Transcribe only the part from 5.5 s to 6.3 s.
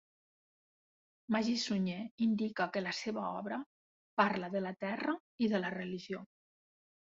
de la religió.